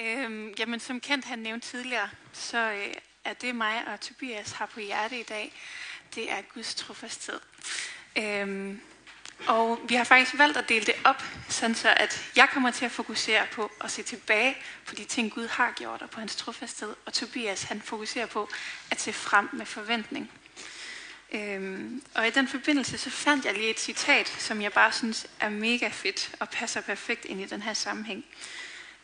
[0.00, 4.66] Øhm, jamen, som Kent han nævnte tidligere, så øh, er det mig og Tobias har
[4.66, 5.52] på hjerte i dag,
[6.14, 7.40] det er Guds trofasthed.
[8.18, 8.80] Øhm,
[9.46, 12.84] og vi har faktisk valgt at dele det op, sådan så at jeg kommer til
[12.84, 16.36] at fokusere på at se tilbage på de ting, Gud har gjort, og på hans
[16.36, 16.94] trofasthed.
[17.06, 18.48] Og Tobias han fokuserer på
[18.90, 20.30] at se frem med forventning.
[21.32, 25.26] Øhm, og i den forbindelse så fandt jeg lige et citat, som jeg bare synes
[25.40, 28.24] er mega fedt og passer perfekt ind i den her sammenhæng.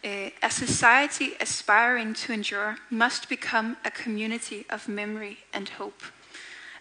[0.04, 6.04] Uh, a society aspiring to endure must become a community of memory and hope.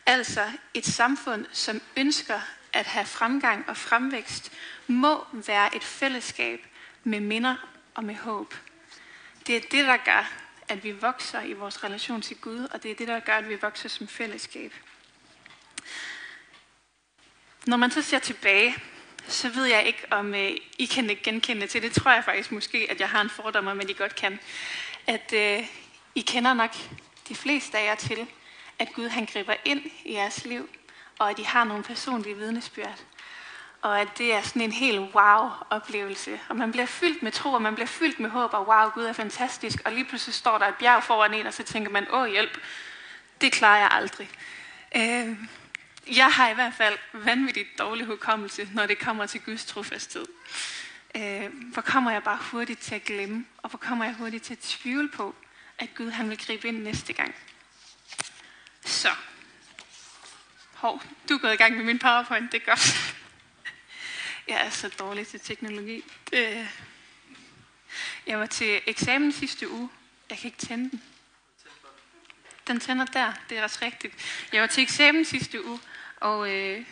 [0.06, 2.40] Altså et samfund, som ønsker
[2.74, 4.52] at have fremgang og fremvækst,
[4.88, 6.66] må være et fællesskab
[7.04, 7.56] med minder
[7.96, 8.56] og med håb.
[9.48, 10.34] Det er det, der gør,
[10.68, 13.50] at vi vokser i vores relation til Gud, og det er det, der gør, at
[13.50, 14.74] vi vokser som fællesskab.
[17.66, 18.76] Når man så ser tilbage,
[19.28, 21.92] så ved jeg ikke, om øh, I kan genkende til det.
[21.92, 24.40] tror jeg faktisk måske, at jeg har en fordom om, at I godt kan.
[25.08, 25.68] At øh,
[26.16, 26.76] I kender nok
[27.30, 28.28] de fleste af jer til,
[28.80, 30.70] at Gud han griber ind i jeres liv,
[31.20, 33.00] og at I har nogle personlige vidnesbyrd.
[33.82, 36.40] Og at det er sådan en helt wow-oplevelse.
[36.50, 39.04] Og man bliver fyldt med tro, og man bliver fyldt med håb, og wow, Gud
[39.04, 39.82] er fantastisk.
[39.86, 42.60] Og lige pludselig står der et bjerg foran en, og så tænker man, åh hjælp,
[43.42, 44.30] det klarer jeg aldrig.
[44.96, 45.38] Øh,
[46.08, 50.26] jeg har i hvert fald vanvittigt dårlig hukommelse, når det kommer til Guds trofasthed.
[51.16, 54.54] Øh, hvor kommer jeg bare hurtigt til at glemme, og hvor kommer jeg hurtigt til
[54.54, 55.36] at tvivle på,
[55.78, 57.36] at Gud han vil gribe ind næste gang.
[58.86, 59.10] Så.
[60.74, 63.16] Hov, du er gået i gang med min powerpoint, det er godt.
[64.48, 66.04] Jeg er så dårlig til teknologi.
[66.32, 66.70] Det...
[68.28, 69.90] Jeg var til eksamen sidste uge.
[70.30, 71.02] Jeg kan ikke tænde den.
[72.68, 74.14] Den tænder der, det er også rigtigt.
[74.54, 75.80] Jeg var til eksamen sidste uge,
[76.26, 76.86] og øh,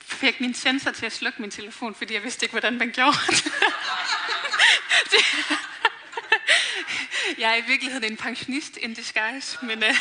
[0.00, 3.16] fik min sensor til at slukke min telefon, fordi jeg vidste ikke, hvordan man gjorde
[5.12, 5.24] det.
[7.38, 9.94] jeg er i virkeligheden en pensionist in disguise, men, øh,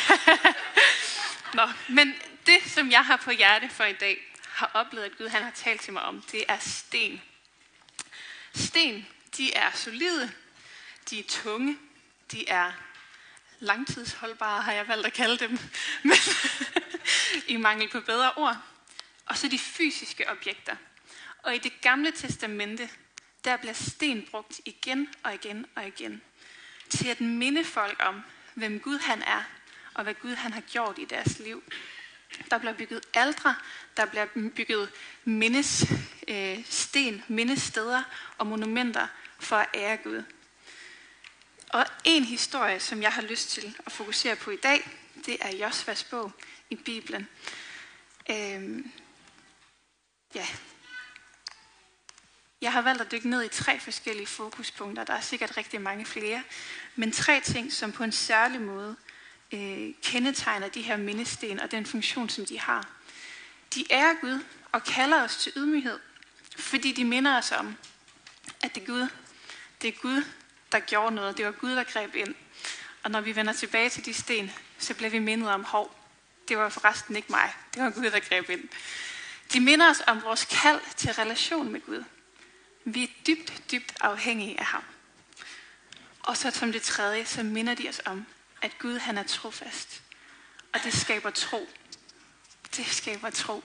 [1.57, 5.27] Nå, men det, som jeg har på hjerte for i dag, har oplevet, at Gud
[5.27, 7.21] han har talt til mig om, det er sten.
[8.55, 10.31] Sten, de er solide,
[11.09, 11.77] de er tunge,
[12.31, 12.71] de er
[13.59, 15.51] langtidsholdbare, har jeg valgt at kalde dem,
[16.03, 16.17] men
[17.49, 18.57] i mangel på bedre ord.
[19.25, 20.75] Og så de fysiske objekter.
[21.43, 22.89] Og i det gamle testamente,
[23.43, 26.21] der bliver sten brugt igen og igen og igen
[26.89, 28.21] til at minde folk om,
[28.53, 29.43] hvem Gud han er,
[29.93, 31.63] og hvad Gud han har gjort i deres liv.
[32.51, 33.55] Der bliver bygget aldre,
[33.97, 34.89] der bliver bygget
[35.23, 35.85] mindes,
[36.27, 38.03] øh, sten, mindesteder
[38.37, 39.07] og monumenter
[39.39, 40.23] for at ære Gud.
[41.69, 44.89] Og en historie, som jeg har lyst til at fokusere på i dag,
[45.25, 46.31] det er Josvas bog
[46.69, 47.27] i Bibelen.
[48.29, 48.91] Øhm,
[50.35, 50.47] ja.
[52.61, 55.03] Jeg har valgt at dykke ned i tre forskellige fokuspunkter.
[55.03, 56.43] Der er sikkert rigtig mange flere.
[56.95, 58.95] Men tre ting, som på en særlig måde
[59.51, 62.87] øh, kendetegner de her mindesten og den funktion, som de har.
[63.73, 65.99] De er Gud og kalder os til ydmyghed,
[66.57, 67.77] fordi de minder os om,
[68.61, 69.07] at det er Gud,
[69.81, 70.23] det er Gud,
[70.71, 71.37] der gjorde noget.
[71.37, 72.35] Det var Gud, der greb ind.
[73.03, 75.98] Og når vi vender tilbage til de sten, så bliver vi mindet om, hov,
[76.49, 77.53] det var forresten ikke mig.
[77.73, 78.69] Det var Gud, der greb ind.
[79.53, 82.03] De minder os om vores kald til relation med Gud.
[82.85, 84.83] Vi er dybt, dybt afhængige af ham.
[86.19, 88.25] Og så som det tredje, så minder de os om,
[88.61, 90.01] at Gud han er trofast.
[90.73, 91.69] Og det skaber tro.
[92.75, 93.63] Det skaber tro,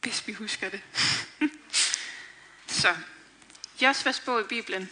[0.00, 0.82] hvis vi husker det.
[2.80, 2.96] så,
[3.82, 4.90] Josvas bog i Bibelen.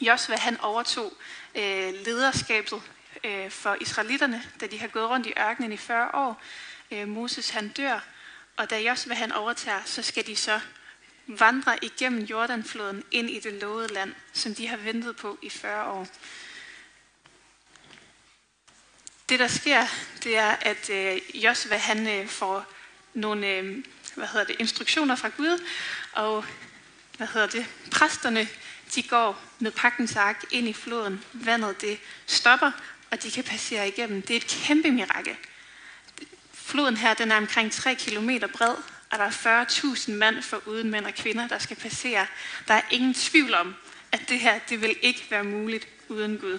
[0.00, 1.12] Josva han overtog
[1.54, 2.82] øh, lederskabet
[3.26, 6.42] øh, for israelitterne, da de har gået rundt i ørkenen i 40 år.
[6.90, 8.00] Øh, Moses han dør,
[8.56, 10.60] og da Josva han overtager, så skal de så
[11.26, 15.92] vandre igennem Jordanfloden ind i det lovede land, som de har ventet på i 40
[15.92, 16.06] år.
[19.28, 19.86] Det der sker,
[20.24, 22.64] det er, at øh, Josva han øh, får
[23.14, 25.64] nogle øh, hvad hedder det, instruktioner fra Gud,
[26.12, 26.44] og
[27.16, 28.48] hvad hedder det, præsterne
[28.94, 31.24] de går med pakkens ark ind i floden.
[31.32, 32.72] Vandet det stopper,
[33.16, 34.22] og de kan passere igennem.
[34.22, 35.36] Det er et kæmpe mirakel.
[36.52, 38.74] Floden her den er omkring 3 km bred,
[39.10, 42.26] og der er 40.000 mand for uden mænd og kvinder, der skal passere.
[42.68, 43.74] Der er ingen tvivl om,
[44.12, 46.58] at det her det vil ikke være muligt uden Gud.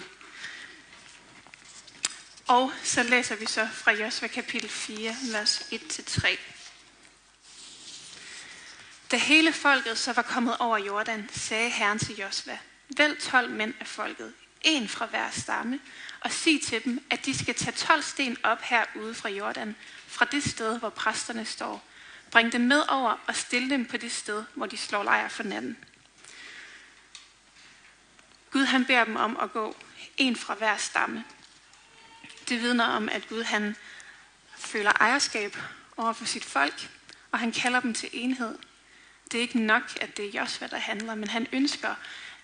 [2.46, 6.38] Og så læser vi så fra Josva kapitel 4, vers 1-3.
[9.10, 12.58] Da hele folket så var kommet over Jordan, sagde Herren til Josva,
[12.96, 14.32] Vælg 12 mænd af folket,
[14.62, 15.80] en fra hver stamme,
[16.20, 19.76] og sig til dem, at de skal tage 12 sten op herude fra Jordan,
[20.06, 21.84] fra det sted, hvor præsterne står.
[22.30, 25.42] Bring dem med over og stil dem på det sted, hvor de slår lejr for
[25.42, 25.76] natten.
[28.50, 29.76] Gud han beder dem om at gå
[30.16, 31.24] en fra hver stamme.
[32.48, 33.76] Det vidner om, at Gud han
[34.56, 35.56] føler ejerskab
[35.96, 36.90] over for sit folk,
[37.32, 38.58] og han kalder dem til enhed.
[39.32, 41.94] Det er ikke nok, at det er Josva, der handler, men han ønsker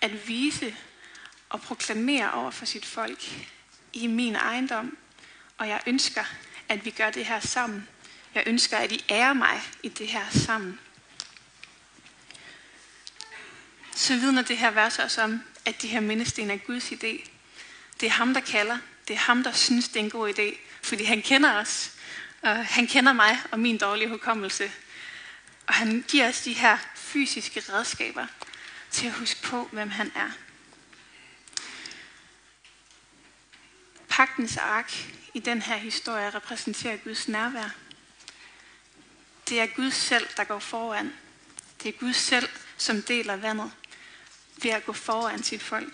[0.01, 0.75] at vise
[1.49, 3.23] og proklamere over for sit folk
[3.93, 4.97] i min ejendom,
[5.57, 6.23] og jeg ønsker,
[6.69, 7.87] at vi gør det her sammen.
[8.35, 10.79] Jeg ønsker, at I ærer mig i det her sammen.
[13.95, 17.29] Så vidner det her vers også om, at de her mindesten er Guds idé.
[17.99, 18.77] Det er ham, der kalder.
[19.07, 20.57] Det er ham, der synes, det er en god idé.
[20.81, 21.91] Fordi han kender os.
[22.41, 24.71] Og han kender mig og min dårlige hukommelse.
[25.67, 28.25] Og han giver os de her fysiske redskaber
[28.91, 30.31] til at huske på, hvem han er.
[34.15, 34.93] Pagtens ark
[35.33, 37.75] i den her historie repræsenterer Guds nærvær.
[39.49, 41.13] Det er Gud selv, der går foran.
[41.83, 43.71] Det er Gud selv, som deler vandet
[44.63, 45.93] ved at gå foran sit folk.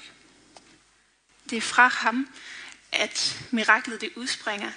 [1.50, 2.28] Det er fra ham,
[2.92, 4.72] at miraklet det udspringer.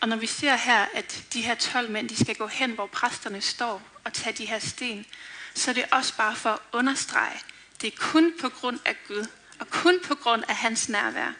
[0.00, 2.86] Og når vi ser her, at de her 12 mænd, de skal gå hen, hvor
[2.86, 5.06] præsterne står og tage de her sten,
[5.54, 7.40] så er det også bare for at understrege,
[7.80, 9.26] det er kun på grund af Gud,
[9.58, 11.32] og kun på grund af hans nærvær,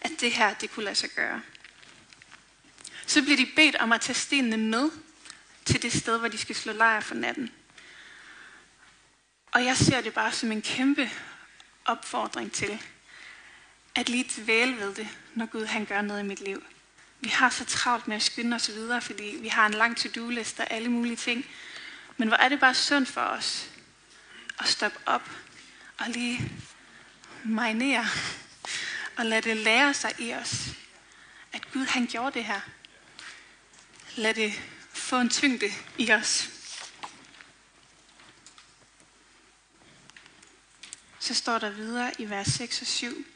[0.00, 1.42] at det her, det kunne lade sig gøre.
[3.06, 4.90] Så bliver de bedt om at tage stenene med
[5.64, 7.52] til det sted, hvor de skal slå lejr for natten.
[9.52, 11.10] Og jeg ser det bare som en kæmpe
[11.84, 12.82] opfordring til,
[13.94, 16.62] at lige dvæle ved det, når Gud han gør noget i mit liv.
[17.20, 20.60] Vi har så travlt med at skynde os videre, fordi vi har en lang to-do-liste
[20.60, 21.46] og alle mulige ting.
[22.16, 23.70] Men hvor er det bare sundt for os
[24.58, 25.30] at stoppe op
[25.98, 26.52] og lige
[27.44, 28.06] marinere
[29.16, 30.68] og lad det lære sig i os,
[31.52, 32.60] at Gud han gjorde det her.
[34.16, 34.52] Lad det
[34.92, 35.66] få en tyngde
[35.98, 36.50] i os.
[41.18, 43.26] Så står der videre i vers 6 og 7.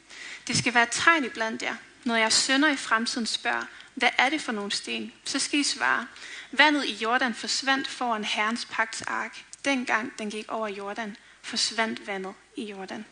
[0.47, 4.29] Det skal være et tegn iblandt jer, når jeg sønder i fremtiden spørger, hvad er
[4.29, 5.13] det for nogle sten?
[5.23, 6.07] Så skal I svare,
[6.51, 9.45] vandet i Jordan forsvandt foran Herrens pagts ark.
[9.65, 13.05] Dengang den gik over Jordan, forsvandt vandet i Jordan.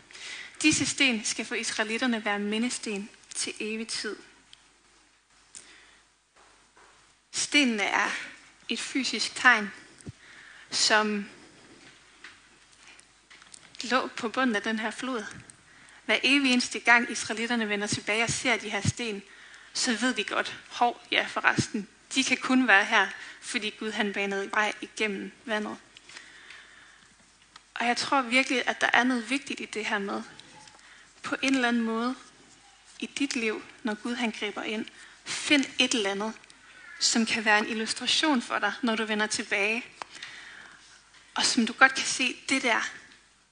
[0.61, 4.15] Disse sten skal for israelitterne være mindesten til evig tid.
[7.31, 8.09] Stenene er
[8.69, 9.71] et fysisk tegn,
[10.71, 11.29] som
[13.83, 15.25] lå på bunden af den her flod.
[16.05, 19.23] Hver evig eneste gang israelitterne vender tilbage og ser de her sten,
[19.73, 23.07] så ved de godt, hov, ja forresten, de kan kun være her,
[23.41, 25.77] fordi Gud han banede vej igennem vandet.
[27.73, 30.23] Og jeg tror virkelig, at der er noget vigtigt i det her med,
[31.29, 32.15] på en eller anden måde
[32.99, 34.85] i dit liv, når Gud han griber ind,
[35.25, 36.33] find et eller andet,
[36.99, 39.85] som kan være en illustration for dig, når du vender tilbage.
[41.35, 42.89] Og som du godt kan se, det der,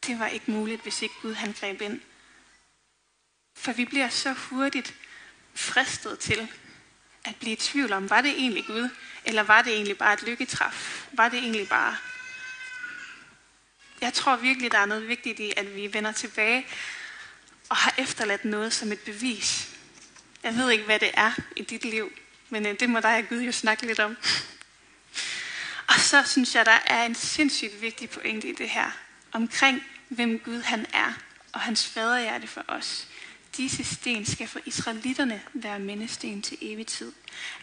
[0.07, 2.01] det var ikke muligt, hvis ikke Gud han greb ind.
[3.55, 4.93] For vi bliver så hurtigt
[5.55, 6.47] fristet til
[7.25, 8.89] at blive i tvivl om, var det egentlig Gud,
[9.25, 11.07] eller var det egentlig bare et lykketræf?
[11.11, 11.97] Var det egentlig bare...
[14.01, 16.67] Jeg tror virkelig, der er noget vigtigt i, at vi vender tilbage
[17.69, 19.69] og har efterladt noget som et bevis.
[20.43, 22.11] Jeg ved ikke, hvad det er i dit liv,
[22.49, 24.17] men øh, det må dig og Gud jo snakke lidt om.
[25.87, 28.91] Og så synes jeg, der er en sindssygt vigtig pointe i det her,
[29.31, 31.13] omkring hvem Gud han er,
[31.53, 33.07] og hans faderhjerte for os.
[33.57, 37.11] Disse sten skal for israelitterne være mindesten til evig tid.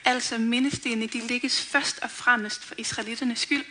[0.04, 3.64] Altså mindestenene, de lægges først og fremmest for israelitternes skyld.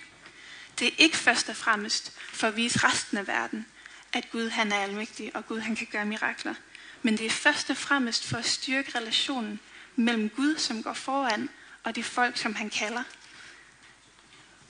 [0.80, 3.66] Det er ikke først og fremmest for at vise resten af verden,
[4.14, 6.54] at Gud han er almægtig, og Gud han kan gøre mirakler.
[7.02, 9.60] Men det er først og fremmest for at styrke relationen
[9.96, 11.50] mellem Gud, som går foran,
[11.84, 13.04] og de folk, som han kalder.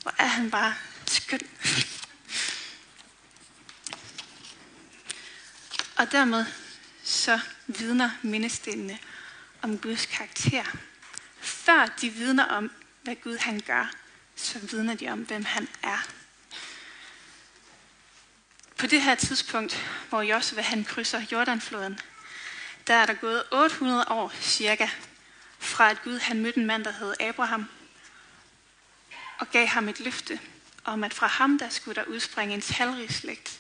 [0.02, 0.74] Hvor er han bare
[1.06, 1.40] skøn.
[5.98, 6.46] Og dermed
[7.04, 9.00] så vidner mindestenene
[9.62, 10.64] om Guds karakter.
[11.40, 12.72] Før de vidner om,
[13.04, 13.92] hvad Gud han gør,
[14.36, 16.23] så vidner de om, hvem han er.
[18.84, 22.00] På det her tidspunkt, hvor Josua han krydser Jordanfloden,
[22.88, 24.88] der er der gået 800 år cirka,
[25.60, 27.66] fra at Gud han mødte en mand, der hed Abraham,
[29.40, 30.40] og gav ham et løfte
[30.84, 33.60] om, at fra ham der skulle der udspringe en talrig slægt,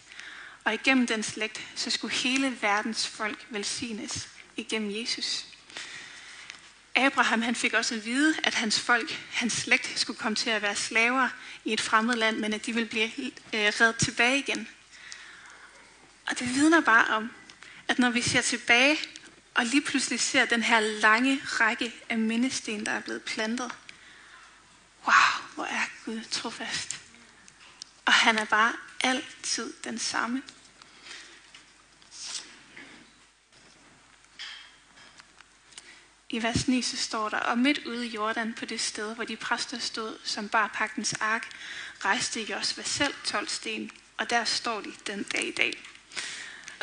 [0.63, 4.27] og igennem den slægt, så skulle hele verdens folk velsignes
[4.57, 5.45] igennem Jesus.
[6.95, 10.61] Abraham han fik også at vide, at hans folk, hans slægt, skulle komme til at
[10.61, 11.29] være slaver
[11.65, 13.11] i et fremmed land, men at de ville blive
[13.53, 14.67] øh, reddet tilbage igen.
[16.33, 17.31] Og det vidner bare om,
[17.87, 18.99] at når vi ser tilbage
[19.53, 23.71] og lige pludselig ser den her lange række af mindesten, der er blevet plantet,
[25.05, 26.99] wow, hvor er Gud trofast.
[28.05, 28.73] Og han er bare
[29.03, 30.43] altid den samme.
[36.29, 39.23] I vers 9 så står der, og midt ude i Jordan på det sted, hvor
[39.23, 41.49] de præster stod, som bar pagtens ark,
[42.05, 45.92] rejste Josva selv 12 sten, og der står de den dag i dag.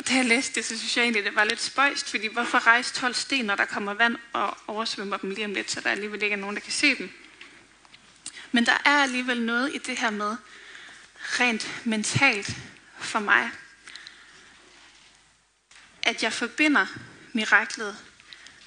[0.01, 2.67] Og da jeg læste det, så synes jeg egentlig, det var lidt spøjst, fordi hvorfor
[2.67, 5.89] rejse 12 sten, når der kommer vand og oversvømmer dem lige om lidt, så der
[5.89, 7.11] alligevel ikke er nogen, der kan se dem.
[8.51, 10.35] Men der er alligevel noget i det her med,
[11.19, 12.55] rent mentalt
[12.99, 13.51] for mig,
[16.03, 16.85] at jeg forbinder
[17.33, 17.97] miraklet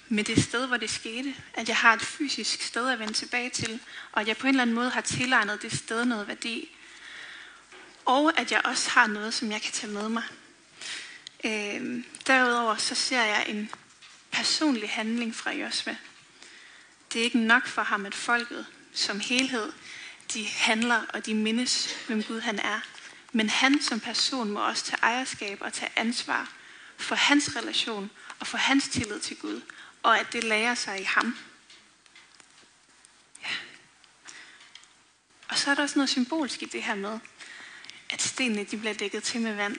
[0.08, 1.34] med det sted, hvor det skete.
[1.54, 3.80] At jeg har et fysisk sted at vende tilbage til,
[4.12, 6.76] og at jeg på en eller anden måde har tilegnet det sted noget værdi.
[8.04, 10.22] Og at jeg også har noget, som jeg kan tage med mig.
[11.44, 13.70] Øh, derudover så ser jeg en
[14.32, 15.96] personlig handling fra Josva.
[17.12, 19.72] Det er ikke nok for ham, at folket som helhed,
[20.34, 22.80] de handler og de mindes, hvem Gud han er.
[23.32, 26.52] Men han som person må også tage ejerskab og tage ansvar
[26.96, 28.10] for hans relation
[28.40, 29.60] og for hans tillid til Gud,
[30.02, 31.38] og at det lærer sig i ham.
[33.42, 33.54] Ja.
[35.48, 37.18] Og så er der også noget symbolsk i det her med,
[38.10, 39.76] at stenene de bliver dækket til med vand.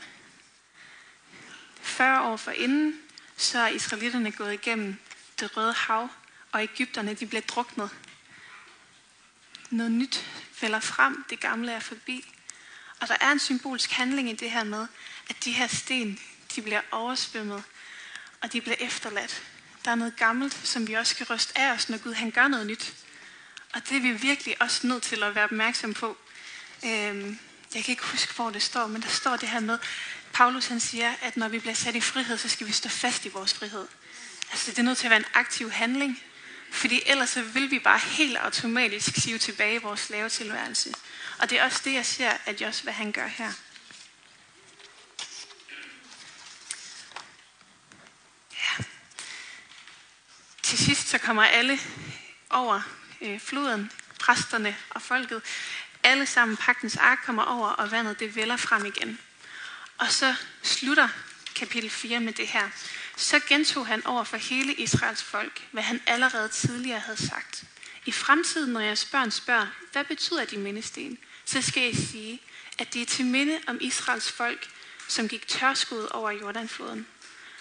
[1.86, 3.00] 40 år forinden,
[3.38, 4.98] så er israelitterne gået igennem
[5.40, 6.10] det røde hav,
[6.52, 7.90] og Ægypterne de bliver druknet.
[9.70, 12.34] Noget nyt falder frem, det gamle er forbi.
[13.02, 14.88] Og der er en symbolsk handling i det her med,
[15.30, 16.20] at de her sten,
[16.56, 17.64] de bliver oversvømmet,
[18.42, 19.44] og de bliver efterladt.
[19.86, 22.48] Der er noget gammelt, som vi også skal ryste af os, når Gud han gør
[22.48, 22.94] noget nyt.
[23.74, 26.18] Og det er vi virkelig også nødt til at være opmærksom på.
[26.86, 27.40] Øhm,
[27.76, 29.80] jeg kan ikke huske, hvor det står, men der står det her med,
[30.34, 33.26] Paulus han siger, at når vi bliver sat i frihed, så skal vi stå fast
[33.26, 33.88] i vores frihed.
[34.52, 36.24] Altså det er nødt til at være en aktiv handling,
[36.72, 40.94] fordi ellers så vil vi bare helt automatisk sive tilbage i vores slavetilværelse.
[41.40, 43.52] Og det er også det, jeg ser, at Jos, hvad han gør her.
[48.54, 48.84] Ja.
[50.64, 51.80] Til sidst så kommer alle
[52.50, 52.82] over
[53.22, 55.42] øh, floden, præsterne og folket.
[56.06, 59.20] Alle sammen pagtens ark kommer over, og vandet det vælger frem igen.
[59.98, 61.08] Og så slutter
[61.56, 62.70] kapitel 4 med det her.
[63.16, 67.64] Så gentog han over for hele Israels folk, hvad han allerede tidligere havde sagt.
[68.06, 72.42] I fremtiden, når jeres børn spørger, hvad betyder de mindesten, så skal I sige,
[72.78, 74.68] at det er til minde om Israels folk,
[75.08, 77.08] som gik tørskud over Jordanfloden.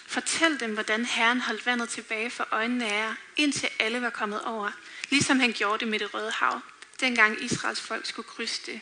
[0.07, 4.41] Fortæl dem, hvordan Herren holdt vandet tilbage for øjnene af jer, indtil alle var kommet
[4.41, 4.71] over,
[5.09, 6.61] ligesom han gjorde det med det røde hav,
[6.99, 8.81] dengang Israels folk skulle krydse det.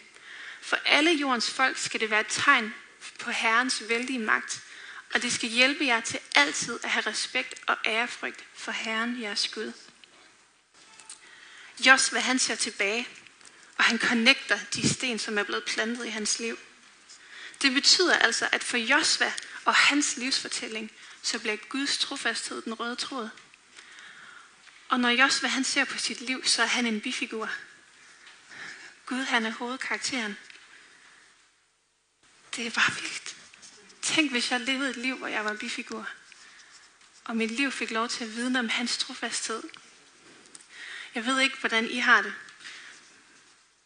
[0.62, 2.74] For alle jordens folk skal det være et tegn
[3.20, 4.64] på Herrens vældige magt,
[5.14, 9.48] og det skal hjælpe jer til altid at have respekt og ærefrygt for Herren, jeres
[9.48, 9.72] Gud.
[11.80, 13.08] Josva, han ser tilbage,
[13.78, 16.60] og han connecter de sten, som er blevet plantet i hans liv.
[17.62, 19.34] Det betyder altså, at for Josva
[19.66, 20.92] og hans livsfortælling,
[21.22, 23.30] så bliver Guds trofasthed den røde tråd.
[24.90, 27.50] Og når Josva han ser på sit liv, så er han en bifigur.
[29.06, 30.38] Gud han er hovedkarakteren.
[32.56, 33.36] Det er bare vildt.
[34.02, 36.10] Tænk, hvis jeg levede et liv, hvor jeg var bifigur.
[37.24, 39.64] Og mit liv fik lov til at vidne om hans trofasthed.
[41.16, 42.34] Jeg ved ikke, hvordan I har det.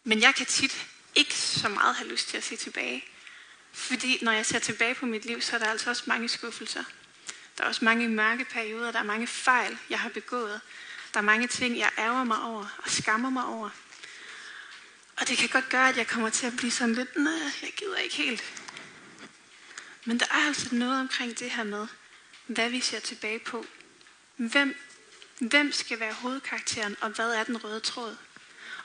[0.04, 3.06] Men jeg kan tit ikke så meget have lyst til at se tilbage.
[3.72, 6.84] Fordi når jeg ser tilbage på mit liv, så er der altså også mange skuffelser.
[7.58, 10.62] Der er også mange mørke perioder, der er mange fejl, jeg har begået.
[11.14, 13.70] Der er mange ting, jeg ærger mig over og skammer mig over.
[15.18, 17.74] Og det kan godt gøre, at jeg kommer til at blive sådan lidt, nej, jeg
[17.78, 18.44] gider ikke helt.
[20.06, 21.88] Men der er altså noget omkring det her med,
[22.48, 23.66] hvad vi ser tilbage på.
[24.36, 24.78] Hvem,
[25.40, 28.18] hvem skal være hovedkarakteren, og hvad er den røde tråd?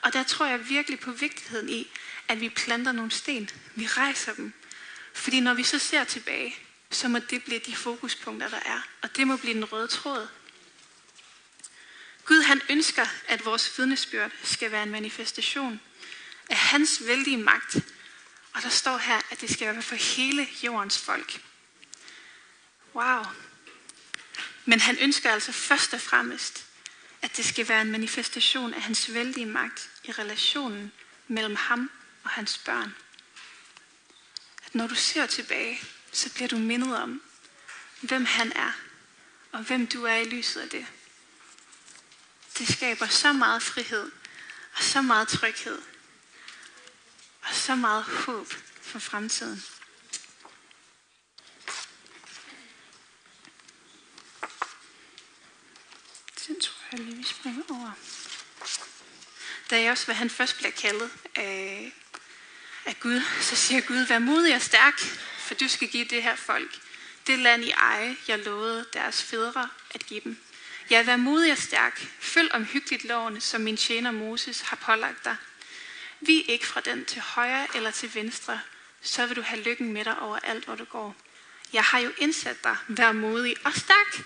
[0.01, 1.91] Og der tror jeg virkelig på vigtigheden i,
[2.27, 3.49] at vi planter nogle sten.
[3.75, 4.53] Vi rejser dem.
[5.13, 6.55] Fordi når vi så ser tilbage,
[6.91, 8.87] så må det blive de fokuspunkter, der er.
[9.01, 10.27] Og det må blive den røde tråd.
[12.25, 15.81] Gud han ønsker, at vores vidnesbyrd skal være en manifestation
[16.49, 17.75] af hans vældige magt.
[18.53, 21.41] Og der står her, at det skal være for hele jordens folk.
[22.95, 23.23] Wow.
[24.65, 26.65] Men han ønsker altså først og fremmest,
[27.21, 30.91] at det skal være en manifestation af hans vældige magt i relationen
[31.27, 31.91] mellem ham
[32.23, 32.95] og hans børn.
[34.65, 35.81] At når du ser tilbage,
[36.11, 37.21] så bliver du mindet om,
[38.01, 38.71] hvem han er,
[39.51, 40.85] og hvem du er i lyset af det.
[42.57, 44.11] Det skaber så meget frihed
[44.75, 45.81] og så meget tryghed
[47.43, 48.47] og så meget håb
[48.81, 49.63] for fremtiden.
[56.47, 57.91] Den tror jeg lige, vi springer over.
[59.69, 61.93] Da jeg også, hvad han først bliver kaldet af,
[62.85, 64.99] af Gud, så siger Gud, vær modig og stærk,
[65.37, 66.79] for du skal give det her folk
[67.27, 70.37] det land i eje, jeg lovede deres fædre at give dem.
[70.89, 72.07] Ja, vær modig og stærk.
[72.19, 75.35] Følg omhyggeligt loven, som min tjener Moses har pålagt dig.
[76.25, 78.61] Vi ikke fra den til højre eller til venstre,
[79.01, 81.15] så vil du have lykken med dig over alt, hvor du går.
[81.73, 82.77] Jeg har jo indsat dig.
[82.87, 84.25] Vær modig og stærk.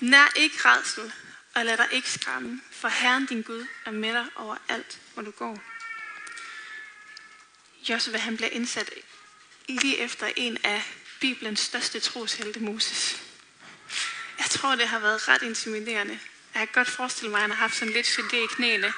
[0.00, 1.12] Nær ikke redsel,
[1.54, 5.22] og lad dig ikke skræmme, for Herren din Gud er med dig over alt, hvor
[5.22, 5.62] du går.
[7.88, 8.90] Josua han bliver indsat
[9.68, 10.82] lige efter en af
[11.20, 13.22] Bibelens største troshelte, Moses.
[14.38, 16.18] Jeg tror, det har været ret intimiderende.
[16.54, 18.92] Jeg kan godt forestille mig, at han har haft sådan lidt gelé i knæene.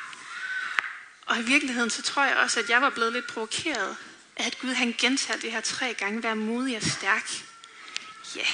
[1.26, 3.96] Og i virkeligheden, så tror jeg også, at jeg var blevet lidt provokeret
[4.36, 7.30] af, at Gud han gentager det her tre gange, være modig og stærk.
[8.36, 8.46] Ja,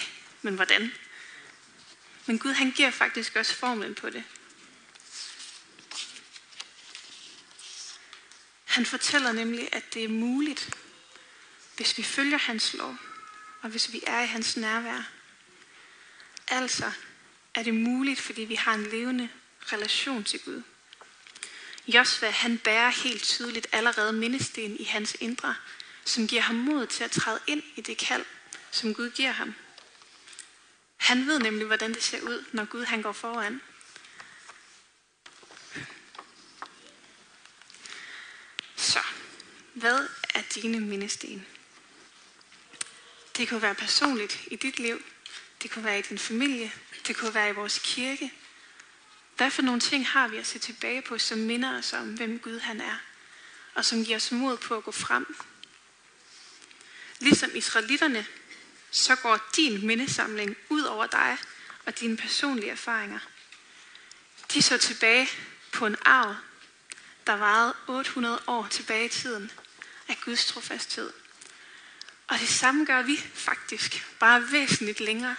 [0.43, 0.93] men hvordan?
[2.27, 4.25] Men Gud han giver faktisk også formlen på det.
[8.65, 10.77] Han fortæller nemlig, at det er muligt,
[11.77, 12.97] hvis vi følger hans lov,
[13.63, 15.11] og hvis vi er i hans nærvær.
[16.49, 16.93] Altså
[17.55, 19.29] er det muligt, fordi vi har en levende
[19.73, 20.63] relation til Gud.
[21.95, 25.55] Josva, han bærer helt tydeligt allerede mindesten i hans indre,
[26.05, 28.25] som giver ham mod til at træde ind i det kald,
[28.71, 29.55] som Gud giver ham.
[30.97, 33.61] Han ved nemlig, hvordan det ser ud, når Gud han går foran.
[38.77, 39.01] Så,
[39.75, 41.47] hvad er dine mindesten?
[43.37, 45.03] Det kunne være personligt i dit liv.
[45.63, 46.73] Det kunne være i din familie.
[47.07, 48.33] Det kunne være i vores kirke.
[49.41, 52.39] Hvad for nogle ting har vi at se tilbage på, som minder os om, hvem
[52.39, 52.97] Gud han er?
[53.75, 55.37] Og som giver os mod på at gå frem.
[57.19, 58.27] Ligesom israelitterne,
[58.91, 61.39] så går din mindesamling ud over dig
[61.87, 63.19] og dine personlige erfaringer.
[64.55, 65.29] De så tilbage
[65.73, 66.37] på en arv,
[67.27, 69.51] der varede 800 år tilbage i tiden
[70.09, 71.13] af Guds trofasthed.
[72.29, 75.37] Og det samme gør vi faktisk, bare væsentligt længere.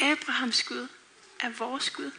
[0.00, 0.88] Abrahams Gud
[1.40, 2.10] er vores Gud.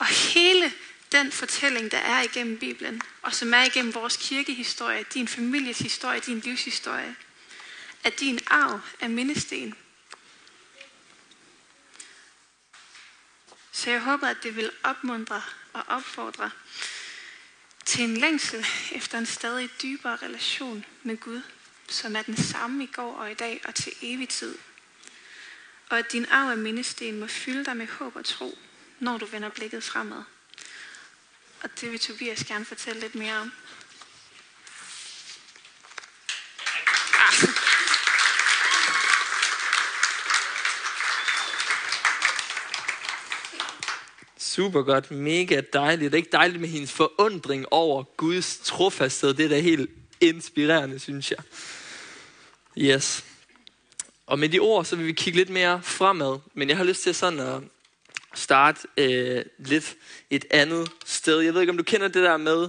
[0.00, 0.72] Og hele
[1.12, 6.20] den fortælling, der er igennem Bibelen, og som er igennem vores kirkehistorie, din families historie,
[6.20, 7.16] din livshistorie,
[8.04, 9.74] er din arv af mindesten.
[13.72, 16.50] Så jeg håber, at det vil opmuntre og opfordre
[17.84, 21.42] til en længsel efter en stadig dybere relation med Gud,
[21.88, 24.58] som er den samme i går og i dag og til evig tid.
[25.88, 28.58] Og at din arv af mindesten må fylde dig med håb og tro,
[29.00, 30.22] når du vender blikket fremad.
[31.62, 33.52] Og det vil Tobias gerne fortælle lidt mere om.
[37.18, 37.48] Ah.
[44.38, 46.12] Super godt, mega dejligt.
[46.12, 49.34] Det er ikke dejligt med hendes forundring over Guds trofasthed.
[49.34, 51.38] Det er da helt inspirerende, synes jeg.
[52.78, 53.24] Yes.
[54.26, 56.38] Og med de ord, så vil vi kigge lidt mere fremad.
[56.54, 57.62] Men jeg har lyst til sådan at
[58.34, 59.96] starte øh, lidt
[60.30, 61.40] et andet sted.
[61.40, 62.68] Jeg ved ikke, om du kender det der med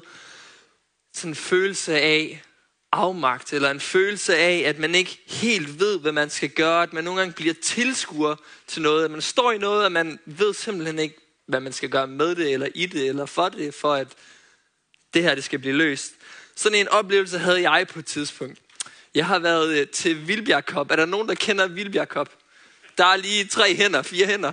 [1.13, 2.43] sådan en følelse af
[2.91, 6.93] afmagt, eller en følelse af, at man ikke helt ved, hvad man skal gøre, at
[6.93, 8.35] man nogle gange bliver tilskuer
[8.67, 11.15] til noget, at man står i noget, og man ved simpelthen ikke,
[11.47, 14.07] hvad man skal gøre med det, eller i det, eller for det, for at
[15.13, 16.13] det her det skal blive løst.
[16.55, 18.59] Sådan en oplevelse havde jeg på et tidspunkt.
[19.15, 20.91] Jeg har været øh, til Vildbjerg Cup.
[20.91, 22.29] Er der nogen, der kender Vildbjerg Cup?
[22.97, 24.51] Der er lige tre hænder, fire hænder.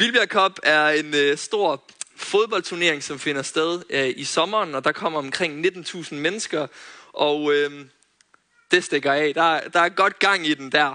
[0.00, 1.84] Vildbjerg Cup er en øh, stor
[2.16, 6.66] fodboldturnering, som finder sted øh, i sommeren, og der kommer omkring 19.000 mennesker,
[7.12, 7.70] og øh,
[8.70, 9.34] det stikker af.
[9.34, 10.94] Der, der er godt gang i den der.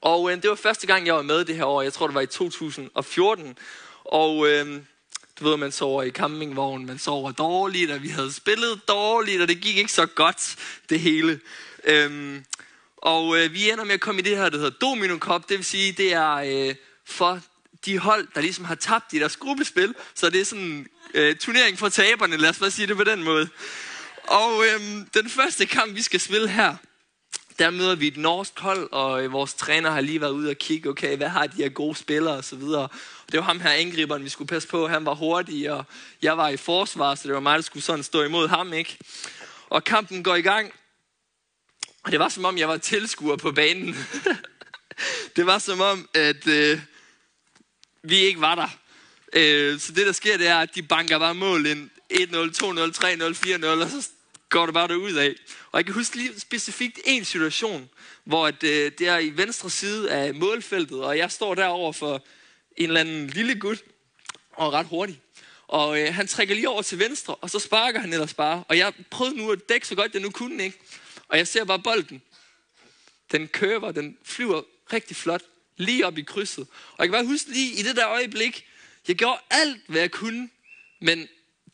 [0.00, 1.82] Og øh, det var første gang, jeg var med det her år.
[1.82, 3.58] Jeg tror, det var i 2014.
[4.04, 4.80] Og øh,
[5.40, 9.48] du ved, man sover i campingvognen, man sover dårligt, og vi havde spillet dårligt, og
[9.48, 10.56] det gik ikke så godt,
[10.88, 11.40] det hele.
[11.84, 12.44] Øhm,
[12.96, 15.48] og øh, vi ender med at komme i det her, der hedder Domino Cup.
[15.48, 16.74] Det vil sige, det er øh,
[17.06, 17.40] for
[17.86, 19.94] de hold, der ligesom har tabt i deres gruppespil.
[20.14, 23.04] Så det er sådan en øh, turnering for taberne, lad os bare sige det på
[23.04, 23.48] den måde.
[24.24, 24.80] Og øh,
[25.14, 26.76] den første kamp, vi skal spille her,
[27.58, 30.56] der møder vi et norsk hold, og øh, vores træner har lige været ude og
[30.56, 32.88] kigge, okay, hvad har de her gode spillere og så videre.
[33.32, 34.88] Det var ham her angriberen, vi skulle passe på.
[34.88, 35.84] Han var hurtig, og
[36.22, 38.98] jeg var i forsvar, så det var mig, der skulle sådan stå imod ham, ikke?
[39.70, 40.72] Og kampen går i gang,
[42.04, 43.96] og det var som om, jeg var tilskuer på banen.
[45.36, 46.80] det var som om, at øh,
[48.04, 48.68] vi ikke var der.
[49.32, 51.90] Øh, så det, der sker, det er, at de banker bare mål ind.
[52.12, 54.08] 1-0, 2-0, 3-0, 4-0, og så
[54.48, 55.34] går det bare derud af.
[55.72, 57.88] Og jeg kan huske lige specifikt en situation,
[58.24, 62.24] hvor at, øh, det er i venstre side af målfeltet, og jeg står derover for
[62.76, 63.78] en eller anden lille gut,
[64.52, 65.20] og ret hurtig.
[65.66, 68.64] Og øh, han trækker lige over til venstre, og så sparker han ellers bare.
[68.68, 70.78] Og jeg prøvede nu at dække så godt, jeg nu kunne, ikke?
[71.28, 72.22] Og jeg ser bare bolden.
[73.32, 74.62] Den kører, den flyver
[74.92, 75.42] rigtig flot
[75.76, 76.66] lige op i krydset.
[76.92, 78.66] Og jeg kan bare huske lige i det der øjeblik,
[79.08, 80.48] Jeg gjorde alt, hvad jeg kunne,
[81.00, 81.28] men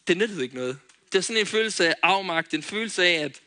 [0.06, 0.78] det nyttede ikke noget.
[1.12, 3.40] Det er sådan en følelse af afmagt, en følelse af, at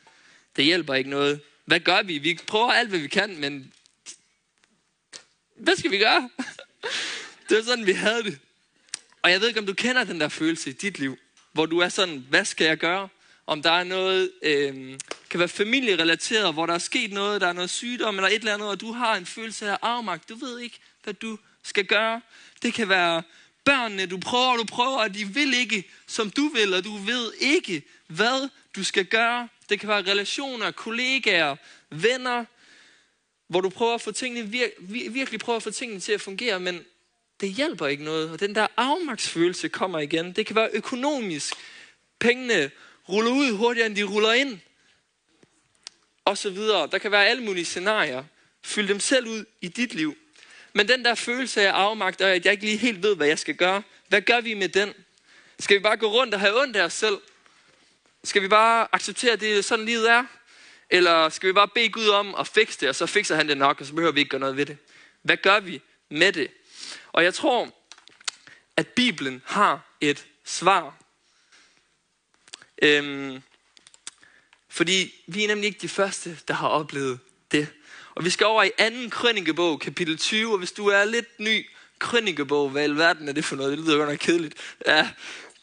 [0.56, 1.42] det hjælper ikke noget.
[1.66, 2.18] Hvad gør vi?
[2.18, 3.74] Vi prøver alt, hvad vi kan, men
[5.56, 6.30] hvad skal vi gøre?
[7.50, 8.40] det var sådan, vi havde det.
[9.22, 11.18] Og jeg ved ikke, om du kender den der følelse i dit liv,
[11.52, 13.10] hvor du er sådan, hvad skal jeg gøre?
[13.48, 17.54] Om der er noget, øh, kan være familierelateret, hvor der er sket noget, der er
[17.54, 20.30] noget sygdom eller et eller andet, og du har en følelse af afmagt.
[20.30, 22.22] Du ved ikke, hvad du skal gøre.
[22.62, 23.24] Det kan være
[23.64, 26.98] børnene, du prøver, og du prøver, og de vil ikke, som du vil, og du
[26.98, 29.50] ved ikke, hvad du skal gøre.
[29.70, 31.56] Det kan være relationer, kollegaer,
[31.90, 32.46] venner,
[33.48, 34.68] hvor du prøver at få tingene, vir,
[35.10, 36.86] virkelig prøver at få tingene til at fungere, men
[37.42, 38.32] det hjælper ikke noget.
[38.32, 40.32] Og den der afmagtsfølelse kommer igen.
[40.32, 41.54] Det kan være økonomisk.
[42.20, 42.72] Pengene
[43.10, 44.60] ruller ud hurtigere, end de ruller ind.
[46.26, 46.88] Og så videre.
[46.92, 48.24] Der kan være alle mulige scenarier.
[48.64, 50.18] Fyld dem selv ud i dit liv.
[50.74, 53.40] Men den der følelse af afmagt, og at jeg ikke lige helt ved, hvad jeg
[53.40, 53.84] skal gøre.
[54.08, 54.94] Hvad gør vi med den?
[55.60, 57.18] Skal vi bare gå rundt og have ondt af os selv?
[58.24, 60.26] Skal vi bare acceptere, at det er sådan livet er?
[60.90, 63.58] Eller skal vi bare bede Gud om at fikse det, og så fikser han det
[63.58, 64.78] nok, og så behøver vi ikke gøre noget ved det?
[65.22, 66.52] Hvad gør vi med det?
[67.12, 67.72] Og jeg tror,
[68.78, 71.03] at Bibelen har et svar.
[72.82, 73.42] Øhm,
[74.70, 77.20] fordi vi er nemlig ikke de første, der har oplevet
[77.52, 77.68] det.
[78.16, 81.68] Og vi skal over i anden krønikebog, kapitel 20, og hvis du er lidt ny
[82.00, 83.78] krønikebog, hvad i verden er det for noget?
[83.78, 84.56] Det lyder godt nok kedeligt.
[84.88, 85.10] Ja,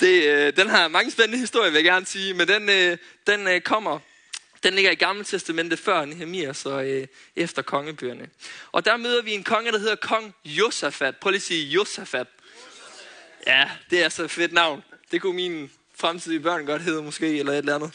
[0.00, 3.46] det, øh, den har mange spændende historier, vil jeg gerne sige, men den, øh, den
[3.48, 3.98] øh, kommer
[4.62, 8.28] den ligger i Gamle Testamentet før Nehemiah, så øh, efter kongebøgerne.
[8.72, 11.16] Og der møder vi en konge, der hedder kong Josafat.
[11.16, 12.26] Prøv lige at sige Josafat.
[13.46, 14.82] Ja, det er så et fedt navn.
[15.10, 15.70] Det kunne min
[16.00, 17.92] fremtidige børn godt hedde måske, eller et eller andet.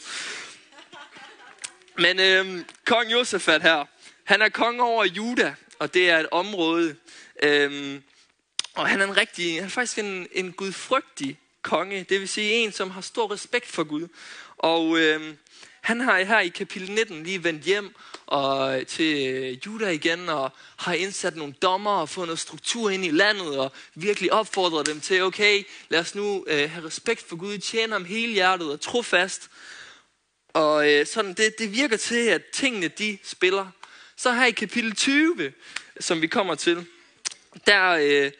[1.98, 3.84] Men øh, kong Josafat her,
[4.24, 6.96] han er konge over Juda, og det er et område.
[7.42, 8.00] Øh,
[8.74, 12.06] og han er en rigtig, han er faktisk en, en gudfrygtig konge.
[12.08, 14.08] Det vil sige en, som har stor respekt for Gud.
[14.58, 15.34] Og øh,
[15.86, 17.94] han har her i kapitel 19 lige vendt hjem
[18.26, 22.90] og øh, til øh, Juda igen og har indsat nogle dommer og fået noget struktur
[22.90, 27.28] ind i landet og virkelig opfordret dem til, okay, lad os nu øh, have respekt
[27.28, 29.50] for Gud, tjene ham hele hjertet og trofast.
[30.48, 33.66] Og øh, sådan, det, det virker til, at tingene de spiller.
[34.16, 35.52] Så her i kapitel 20,
[36.00, 36.86] som vi kommer til,
[37.66, 38.30] der øh,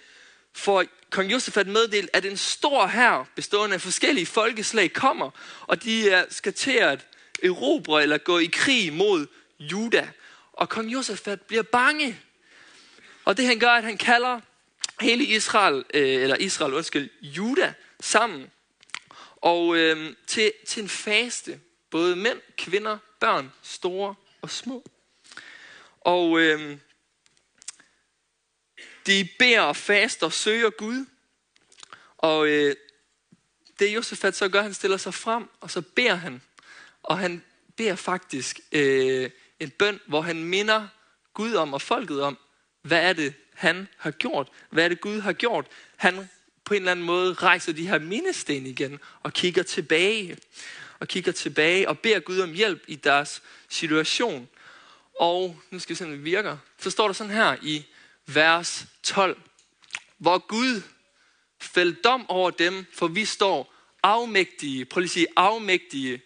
[0.55, 5.31] får kong Josefat meddelt, at en stor hær bestående af forskellige folkeslag kommer,
[5.67, 7.07] og de skal til at
[7.47, 9.27] erobre eller gå i krig mod
[9.59, 10.09] Juda.
[10.53, 12.21] Og kong Josafat bliver bange.
[13.25, 14.41] Og det han gør, at han kalder
[15.01, 18.51] hele Israel, øh, eller Israel, undskyld, Juda sammen.
[19.37, 21.61] Og øh, til, til en faste.
[21.91, 24.85] Både mænd, kvinder, børn, store og små.
[26.01, 26.79] Og øh,
[29.07, 31.05] de beder og faster og søger Gud.
[32.19, 32.77] Og øh,
[33.79, 36.43] det Josefat så gør, han stiller sig frem, og så beder han
[37.07, 37.43] og han
[37.77, 40.89] beder faktisk øh, en bøn, hvor han minder
[41.35, 42.39] Gud om og folket om,
[42.83, 44.49] hvad er det, han har gjort?
[44.71, 45.67] Hvad er det, Gud har gjort?
[45.97, 46.29] Han
[46.65, 50.39] på en eller anden måde rejser de her mindesten igen og kigger tilbage.
[50.99, 54.49] Og kigger tilbage og beder Gud om hjælp i deres situation.
[55.21, 56.57] Og nu skal vi se, om det virker.
[56.79, 57.87] Så står der sådan her i
[58.27, 59.41] vers 12.
[60.19, 60.83] Hvor Gud
[61.61, 66.23] fældte dom over dem, for vi står afmægtige, prøv lige at sige afmægtige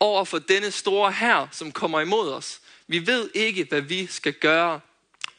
[0.00, 2.60] over for denne store her, som kommer imod os.
[2.86, 4.80] Vi ved ikke, hvad vi skal gøre,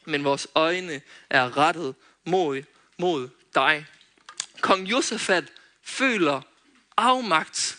[0.05, 2.63] men vores øjne er rettet mod,
[2.97, 3.85] mod dig.
[4.61, 5.43] Kong Josafat
[5.83, 6.41] føler
[6.97, 7.77] afmagt.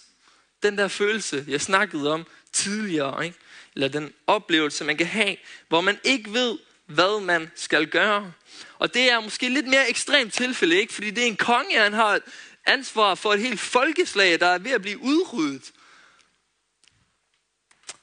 [0.63, 3.39] Den der følelse, jeg snakkede om tidligere, ikke?
[3.75, 5.37] eller den oplevelse, man kan have,
[5.69, 8.33] hvor man ikke ved, hvad man skal gøre.
[8.79, 10.93] Og det er måske lidt mere ekstremt tilfælde, ikke?
[10.93, 12.21] fordi det er en konge, han har
[12.67, 15.73] ansvar for et helt folkeslag, der er ved at blive udryddet.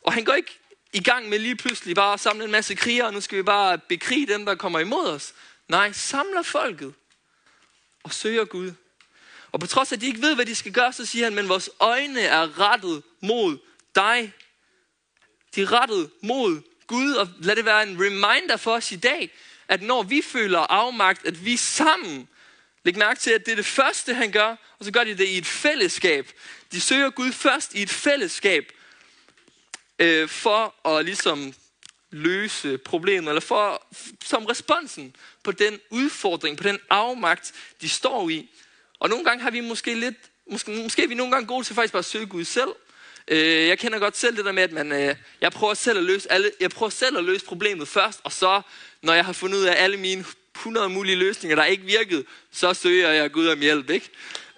[0.05, 0.59] Og han går ikke
[0.93, 3.43] i gang med lige pludselig bare at samle en masse krigere, og nu skal vi
[3.43, 5.33] bare bekrige dem, der kommer imod os.
[5.67, 6.93] Nej, samler folket
[8.03, 8.71] og søger Gud.
[9.51, 11.35] Og på trods af, at de ikke ved, hvad de skal gøre, så siger han,
[11.35, 13.57] men vores øjne er rettet mod
[13.95, 14.33] dig.
[15.55, 19.31] De er rettet mod Gud, og lad det være en reminder for os i dag,
[19.67, 22.27] at når vi føler afmagt, at vi sammen,
[22.83, 25.27] læg mærke til, at det er det første, han gør, og så gør de det
[25.27, 26.31] i et fællesskab.
[26.71, 28.71] De søger Gud først i et fællesskab,
[29.99, 31.53] øh, for at ligesom
[32.11, 33.87] løse problemet, eller for,
[34.25, 38.49] som responsen på den udfordring, på den afmagt, de står i.
[38.99, 40.15] Og nogle gange har vi måske lidt,
[40.51, 42.69] måske, måske er vi nogle gange gode til faktisk bare at søge Gud selv.
[43.27, 46.03] Øh, jeg kender godt selv det der med, at man, øh, jeg, prøver selv at
[46.03, 48.61] løse alle, jeg prøver selv at løse problemet først, og så,
[49.01, 52.73] når jeg har fundet ud af alle mine 100 mulige løsninger, der ikke virkede, så
[52.73, 54.09] søger jeg Gud om hjælp, ikke?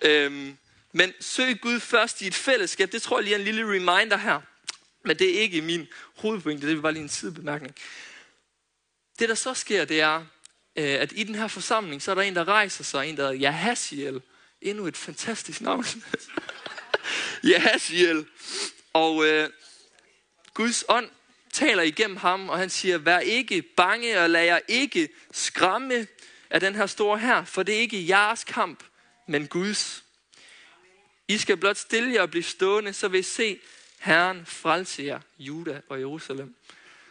[0.02, 0.58] Øhm,
[0.92, 4.18] men søg Gud først i et fællesskab, det tror jeg lige er en lille reminder
[4.18, 4.42] her.
[5.08, 7.76] Men det er ikke min hovedpointe, det er bare lige en sidebemærkning.
[9.20, 10.26] Det der så sker, det er,
[10.76, 13.24] øh, at i den her forsamling, så er der en, der rejser sig, en der
[13.24, 14.22] hedder Jahasiel.
[14.62, 15.86] Endnu et fantastisk navn.
[17.52, 18.26] Jahasiel.
[18.94, 19.50] Og øh,
[20.54, 21.10] Guds ånd
[21.54, 26.08] taler igennem ham, og han siger, vær ikke bange, og lad jer ikke skræmme
[26.50, 28.84] af den her store her, for det er ikke jeres kamp,
[29.28, 30.04] men Guds.
[31.28, 33.60] I skal blot stille jer og blive stående, så vil I se
[34.08, 36.56] Herren frelse jer, Juda og Jerusalem.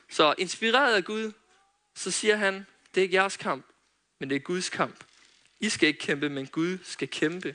[0.09, 1.33] Så inspireret af Gud,
[1.95, 3.67] så siger han, det er ikke jeres kamp,
[4.19, 5.05] men det er Guds kamp.
[5.61, 7.55] I skal ikke kæmpe, men Gud skal kæmpe.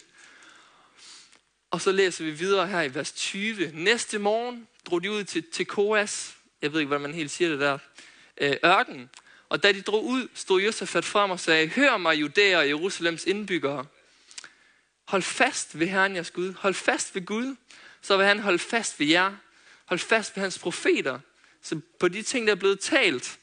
[1.72, 3.72] Og så læser vi videre her i vers 20.
[3.74, 7.60] Næste morgen drog de ud til Tekoas, jeg ved ikke, hvordan man helt siger det
[7.60, 7.78] der,
[8.38, 9.10] øh, ørken.
[9.50, 13.26] Og da de drog ud, stod Josafat frem og sagde, Hør mig, Judæer og Jerusalems
[13.26, 13.86] indbyggere.
[15.08, 16.54] Hold fast ved Herren jeres Gud.
[16.54, 17.56] Hold fast ved Gud.
[18.02, 19.36] Så vil han holde fast ved jer.
[19.86, 21.20] Hold fast ved hans profeter.
[21.62, 23.40] Så på de ting, der er blevet talt,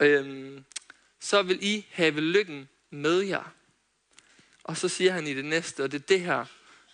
[0.00, 0.64] øhm,
[1.20, 3.52] så vil I have lykken med jer.
[4.64, 6.44] Og så siger han i det næste, og det er det her,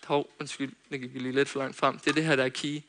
[0.05, 1.99] Hov, undskyld, det gik lige lidt for langt frem.
[1.99, 2.81] Det er det her, der er key.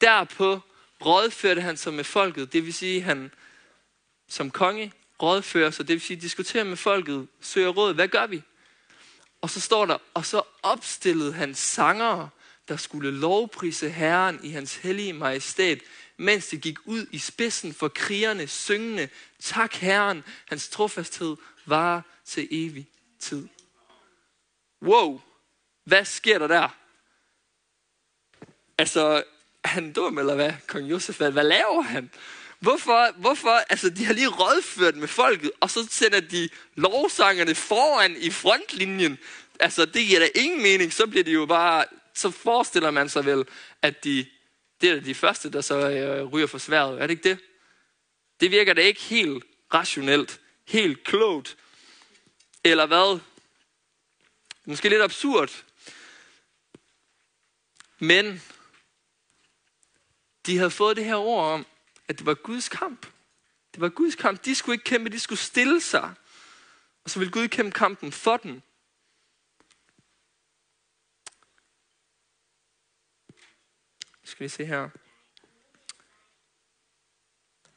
[0.00, 0.60] Derpå
[1.04, 2.52] rådførte han sig med folket.
[2.52, 3.30] Det vil sige, han
[4.28, 5.88] som konge rådfører sig.
[5.88, 7.94] Det vil sige, diskuterer med folket, søger råd.
[7.94, 8.42] Hvad gør vi?
[9.40, 12.28] Og så står der, og så opstillede han sangere,
[12.68, 15.78] der skulle lovprise Herren i hans hellige majestæt,
[16.16, 19.08] mens de gik ud i spidsen for krigerne, syngende,
[19.40, 22.86] tak Herren, hans trofasthed var til evig
[23.20, 23.48] tid.
[24.82, 25.20] Wow,
[25.84, 26.68] hvad sker der der?
[28.78, 29.24] Altså,
[29.64, 30.52] er han dum, eller hvad?
[30.66, 32.10] Kong Josefat, hvad laver han?
[32.58, 38.16] Hvorfor, hvorfor, altså de har lige rådført med folket, og så sender de lovsangerne foran
[38.18, 39.18] i frontlinjen.
[39.60, 43.24] Altså det giver da ingen mening, så bliver de jo bare, så forestiller man sig
[43.24, 43.44] vel,
[43.82, 44.26] at de,
[44.80, 47.02] det er de første, der så øh, ryger for sværet.
[47.02, 47.38] Er det ikke det?
[48.40, 49.44] Det virker da ikke helt
[49.74, 51.56] rationelt, helt klogt.
[52.64, 53.20] Eller hvad?
[54.64, 55.64] Måske lidt absurd.
[57.98, 58.42] Men
[60.46, 61.66] de havde fået det her ord om,
[62.08, 63.06] at det var Guds kamp.
[63.74, 64.44] Det var Guds kamp.
[64.44, 66.14] De skulle ikke kæmpe, de skulle stille sig.
[67.04, 68.62] Og så ville Gud kæmpe kampen for dem.
[74.32, 74.88] Skal vi se her.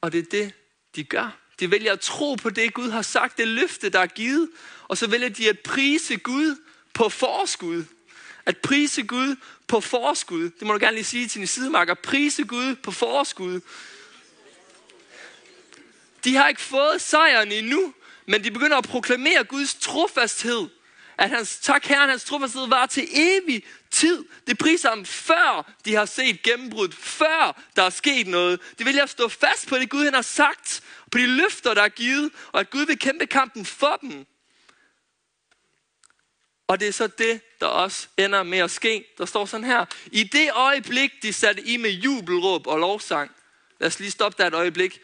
[0.01, 0.53] Og det er det,
[0.95, 1.37] de gør.
[1.59, 4.49] De vælger at tro på det, Gud har sagt, det løfte, der er givet.
[4.87, 6.55] Og så vælger de at prise Gud
[6.93, 7.85] på forskud.
[8.45, 9.35] At prise Gud
[9.67, 10.49] på forskud.
[10.49, 11.93] Det må du gerne lige sige til din sidemarker.
[11.93, 13.61] Prise Gud på forskud.
[16.23, 17.93] De har ikke fået sejren endnu,
[18.25, 20.67] men de begynder at proklamere Guds trofasthed.
[21.17, 23.63] At hans, tak herren, hans trofasthed var til evig
[23.95, 24.25] tid.
[24.47, 28.59] Det priser ham, før de har set gennembrud, før der er sket noget.
[28.79, 31.81] De vil jeg stå fast på det, Gud han har sagt, på de løfter, der
[31.81, 34.25] er givet, og at Gud vil kæmpe kampen for dem.
[36.67, 39.05] Og det er så det, der også ender med at ske.
[39.17, 39.85] Der står sådan her.
[40.11, 43.31] I det øjeblik, de satte i med jubelråb og lovsang.
[43.79, 44.99] Lad os lige stoppe der et øjeblik.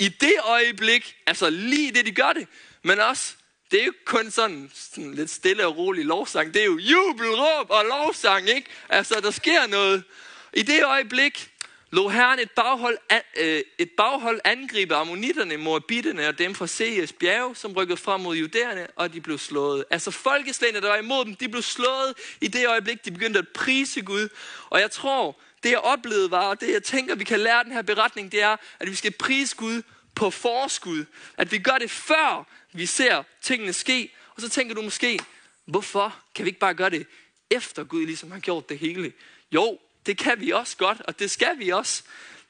[0.00, 2.48] I det øjeblik, altså lige det, de gør det,
[2.82, 3.35] men også,
[3.70, 6.54] det er jo kun sådan, sådan lidt stille og rolig lovsang.
[6.54, 8.68] Det er jo jubelråb og lovsang, ikke?
[8.88, 10.04] Altså, der sker noget.
[10.52, 11.50] I det øjeblik,
[11.90, 12.98] lå Herren et baghold,
[13.40, 18.36] øh, et baghold angribe ammonitterne, moabitterne og dem fra Sejes bjerge, som rykkede frem mod
[18.36, 19.84] judæerne, og de blev slået.
[19.90, 23.48] Altså folkeslagene, der var imod dem, de blev slået i det øjeblik, de begyndte at
[23.48, 24.28] prise Gud.
[24.70, 27.72] Og jeg tror, det jeg oplevede var, og det jeg tænker, vi kan lære den
[27.72, 29.82] her beretning, det er, at vi skal prise Gud
[30.14, 31.04] på forskud.
[31.36, 34.12] At vi gør det før vi ser tingene ske.
[34.34, 35.18] Og så tænker du måske,
[35.64, 37.06] hvorfor kan vi ikke bare gøre det
[37.50, 39.12] efter Gud ligesom har gjort det hele?
[39.52, 42.02] Jo, det kan vi også godt, og det skal vi også.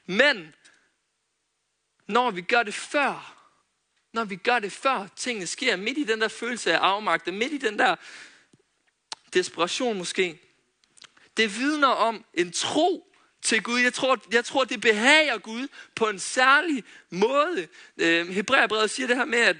[0.05, 0.53] Men
[2.07, 3.33] når vi gør det før,
[4.13, 7.53] når vi gør det før tingene sker, midt i den der følelse af afmagt, midt
[7.53, 7.95] i den der
[9.33, 10.39] desperation måske,
[11.37, 13.07] det vidner om en tro
[13.41, 13.79] til Gud.
[13.79, 17.67] Jeg tror, jeg tror det behager Gud på en særlig måde.
[17.97, 19.57] Øh, Hebræerbrevet siger det her med, at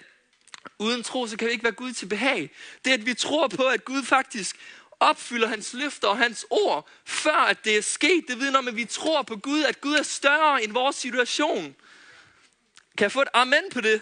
[0.80, 2.52] uden tro, så kan vi ikke være Gud til behag.
[2.86, 4.56] Det er, at vi tror på, at Gud faktisk
[5.00, 8.24] opfylder hans løfter og hans ord, før at det er sket.
[8.28, 11.76] Det vidner om, at vi tror på Gud, at Gud er større end vores situation.
[12.98, 14.02] Kan jeg få et amen på det?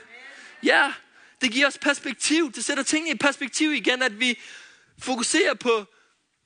[0.63, 0.93] Ja,
[1.41, 2.51] det giver os perspektiv.
[2.51, 4.39] Det sætter tingene i perspektiv igen, at vi
[4.99, 5.85] fokuserer på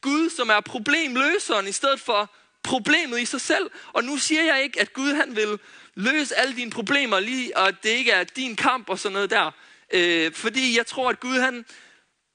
[0.01, 3.71] Gud, som er problemløseren, i stedet for problemet i sig selv.
[3.93, 5.59] Og nu siger jeg ikke, at Gud han vil
[5.95, 9.29] løse alle dine problemer lige, og at det ikke er din kamp og sådan noget
[9.29, 9.51] der.
[9.93, 11.65] Øh, fordi jeg tror, at Gud han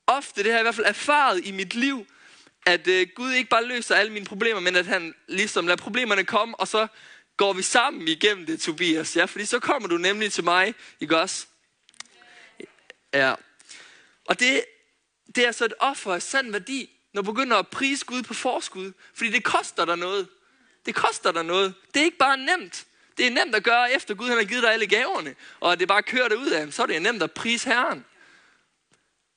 [0.07, 2.07] ofte, det har jeg i hvert fald erfaret i mit liv,
[2.67, 6.25] at øh, Gud ikke bare løser alle mine problemer, men at han ligesom lader problemerne
[6.25, 6.87] komme, og så
[7.37, 9.17] går vi sammen igennem det, Tobias.
[9.17, 11.47] Ja, fordi så kommer du nemlig til mig, ikke også?
[13.15, 13.35] Ja.
[14.25, 14.65] Og det,
[15.27, 18.35] det er altså et offer af sand værdi, når du begynder at prise Gud på
[18.35, 18.93] forskud.
[19.15, 20.29] Fordi det koster dig noget.
[20.87, 21.75] Det koster dig noget.
[21.95, 22.84] Det er ikke bare nemt.
[23.19, 25.35] Det er nemt at gøre, efter Gud han har givet dig alle gaverne.
[25.61, 28.05] Og det bare kører det ud af ham, så er det nemt at prise Herren.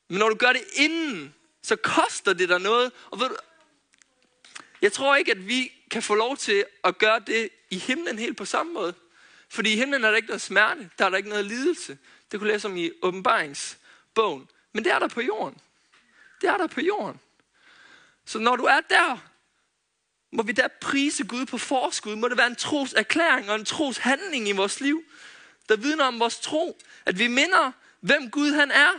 [0.10, 2.92] Men når du gør det inden, så koster det dig noget.
[3.12, 3.36] Og ved du,
[4.82, 8.38] jeg tror ikke, at vi kan få lov til at gøre det i himlen helt
[8.38, 8.94] på samme måde.
[9.50, 11.98] Fordi i himlen er der ikke noget smerte, der er der ikke noget lidelse.
[12.32, 14.50] Det kunne læse om i åbenbaringsbogen.
[14.74, 15.58] Men det er der på jorden.
[16.42, 17.20] Det er der på jorden.
[18.26, 19.18] Så når du er der,
[20.32, 22.16] må vi da prise Gud på forskud.
[22.16, 25.04] Må det være en tros erklæring og en tros handling i vores liv,
[25.70, 26.80] der vidner om vores tro.
[27.06, 28.92] At vi minder, hvem Gud han er,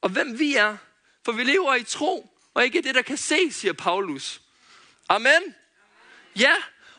[0.00, 0.76] og hvem vi er.
[1.24, 4.40] For vi lever i tro, og ikke det, der kan se, siger Paulus.
[5.08, 5.54] Amen.
[6.36, 6.54] Ja,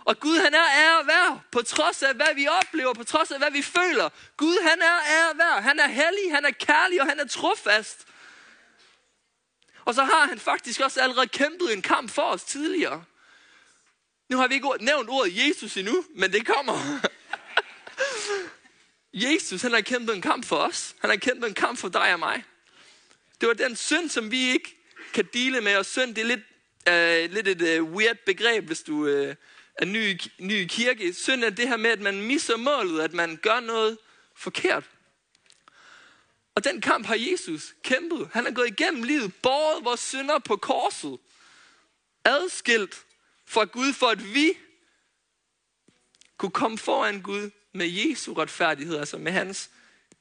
[0.06, 3.38] og Gud han er ære værd, på trods af hvad vi oplever, på trods af
[3.38, 4.10] hvad vi føler.
[4.38, 5.64] Gud han er ære værd.
[5.64, 8.06] Han er hellig, han er kærlig, og han er trofast.
[9.86, 13.04] Og så har han faktisk også allerede kæmpet en kamp for os tidligere.
[14.30, 17.00] Nu har vi ikke nævnt ordet Jesus endnu, men det kommer.
[19.14, 20.96] Jesus, han har kæmpet en kamp for os.
[21.00, 22.44] Han har kæmpet en kamp for dig og mig.
[23.42, 24.78] Det var den synd, som vi ikke
[25.14, 25.76] kan dele med.
[25.76, 29.36] Og synd, det er lidt, uh, lidt et uh, weird begreb, hvis du uh,
[29.76, 31.14] er ny, ny i kirke.
[31.14, 33.98] Synd er det her med, at man misser målet, at man gør noget
[34.36, 34.84] forkert.
[36.56, 38.30] Og den kamp har Jesus kæmpet.
[38.34, 41.18] Han har gået igennem livet, båret vores synder på korset.
[42.26, 43.06] Adskilt
[43.50, 44.58] fra Gud, for at vi
[46.38, 49.70] kunne komme foran Gud med Jesu retfærdighed, altså med hans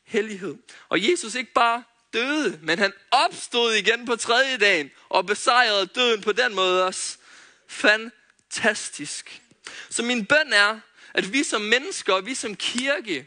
[0.05, 0.57] hellighed.
[0.89, 6.21] Og Jesus ikke bare døde, men han opstod igen på tredje dagen og besejrede døden
[6.21, 7.19] på den måde også.
[7.67, 9.43] Fantastisk.
[9.91, 10.81] Så min bøn er,
[11.15, 13.27] at vi som mennesker og vi som kirke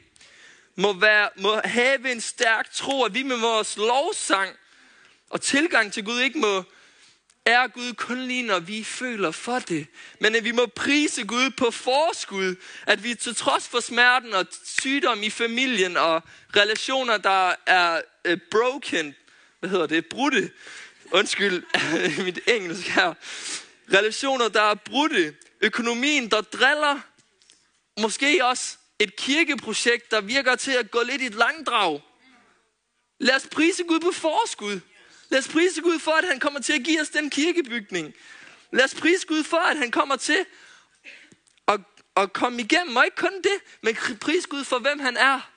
[0.76, 4.56] må, være, må have en stærk tro, at vi med vores lovsang
[5.30, 6.64] og tilgang til Gud ikke må
[7.46, 9.88] er Gud kun lige, når vi føler for det.
[10.20, 12.56] Men at vi må prise Gud på forskud.
[12.88, 16.24] At vi til trods for smerten og sygdom i familien og
[16.56, 19.16] relationer, der er uh, broken,
[19.60, 20.52] hvad hedder det, brudte.
[21.12, 21.64] Undskyld
[22.26, 23.14] mit engelsk her.
[23.94, 25.36] Relationer, der er brudte.
[25.62, 27.00] Økonomien, der driller.
[28.02, 32.02] Måske også et kirkeprojekt, der virker til at gå lidt i et langdrag.
[33.20, 34.80] Lad os prise Gud på forskud.
[35.32, 38.14] Lad os prise Gud for, at han kommer til at give os den kirkebygning.
[38.72, 40.46] Lad os prise Gud for, at han kommer til
[41.68, 41.80] at,
[42.18, 42.96] at komme igennem.
[42.96, 45.52] Og ikke kun det, men pris Gud for, hvem han er.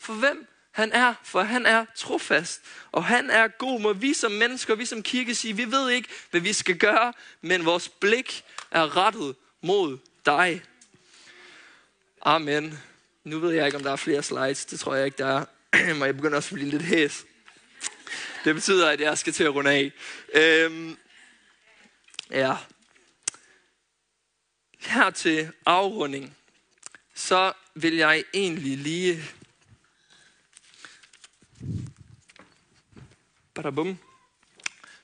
[0.00, 3.80] For hvem han er, for han er trofast, og han er god.
[3.80, 7.12] Må vi som mennesker, vi som kirke sige, vi ved ikke, hvad vi skal gøre,
[7.40, 10.62] men vores blik er rettet mod dig.
[12.22, 12.78] Amen.
[13.24, 14.64] Nu ved jeg ikke, om der er flere slides.
[14.64, 15.94] Det tror jeg ikke, der er.
[15.98, 17.24] Må jeg begynder også at blive lidt hæs.
[18.44, 19.92] Det betyder, at jeg skal til at runde af.
[20.34, 20.98] Øhm,
[22.30, 22.56] ja.
[24.78, 26.36] Her til afrunding,
[27.14, 29.24] så vil jeg egentlig lige...
[33.54, 33.98] Badabum.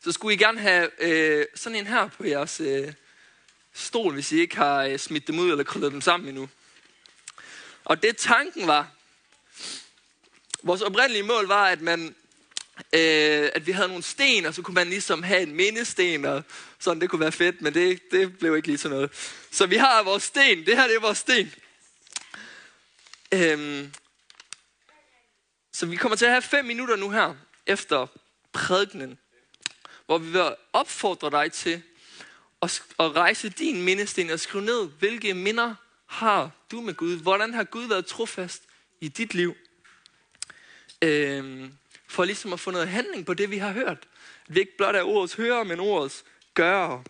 [0.01, 2.93] Så skulle I gerne have øh, sådan en her på jeres øh,
[3.73, 6.49] stol, hvis I ikke har øh, smidt dem ud eller krøllet dem sammen endnu.
[7.85, 8.91] Og det tanken var,
[10.63, 12.17] vores oprindelige mål var, at man
[12.93, 16.43] øh, at vi havde nogle sten, og så kunne man ligesom have en mindesten, og
[16.79, 19.11] sådan, det kunne være fedt, men det, det blev ikke lige sådan noget.
[19.51, 21.55] Så vi har vores sten, det her det er vores sten.
[23.33, 23.93] Øhm,
[25.73, 27.35] så vi kommer til at have fem minutter nu her,
[27.67, 28.07] efter
[28.53, 29.19] prædikenen,
[30.07, 31.83] hvor vi vil opfordre dig til
[32.63, 35.75] at, at rejse din mindesten og skrive ned, hvilke minder
[36.07, 37.17] har du med Gud?
[37.17, 38.63] Hvordan har Gud været trofast
[39.01, 39.57] i dit liv?
[41.03, 41.73] Øhm,
[42.09, 44.09] for ligesom at få noget handling på det, vi har hørt.
[44.49, 47.03] At vi ikke blot er ordets hører, men ordets gør.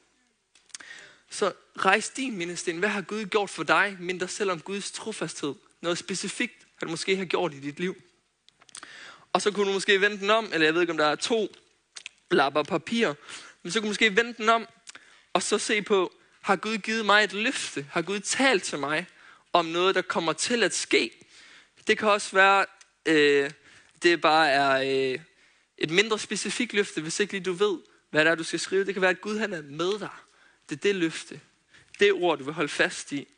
[1.31, 2.79] Så rejs din mindesten.
[2.79, 3.97] Hvad har Gud gjort for dig?
[4.01, 5.55] Mind dig selv om Guds trofasthed.
[5.81, 7.97] Noget specifikt, han måske har gjort i dit liv.
[9.33, 11.15] Og så kunne du måske vende den om, eller jeg ved ikke, om der er
[11.15, 11.55] to
[12.31, 13.15] lapper papir,
[13.63, 14.67] men så kunne du måske vende den om,
[15.33, 17.87] og så se på, har Gud givet mig et løfte?
[17.91, 19.07] Har Gud talt til mig
[19.53, 21.11] om noget, der kommer til at ske?
[21.87, 22.67] Det kan også være,
[23.07, 23.51] øh,
[24.03, 25.21] det bare er øh,
[25.79, 27.79] et mindre specifikt løfte, hvis ikke lige du ved,
[28.11, 28.85] hvad det er, du skal skrive.
[28.85, 30.09] Det kan være, at Gud han er med dig.
[30.69, 31.41] Det er det løfte.
[32.01, 33.29] Det ord, du vil holde fast i.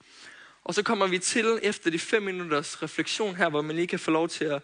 [0.65, 3.99] Og så kommer vi til, efter de fem minutters refleksion her, hvor man lige kan
[3.99, 4.63] få lov til at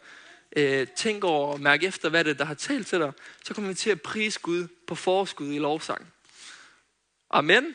[0.56, 3.12] øh, tænke over og mærke efter, hvad det er, der har talt til dig,
[3.44, 6.12] så kommer vi til at prise Gud på forskud i lovsang.
[7.30, 7.74] Amen.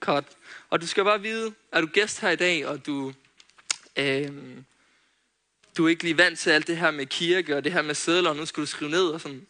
[0.00, 0.24] Godt.
[0.70, 3.12] Og du skal bare vide, at du er gæst her i dag, og du,
[3.96, 4.32] øh,
[5.76, 7.94] du er ikke lige vant til alt det her med kirke og det her med
[7.94, 9.46] sædler, og nu skal du skrive ned og sådan